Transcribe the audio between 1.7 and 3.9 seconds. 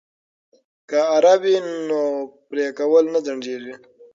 نو پرې کول نه ځنډیږي.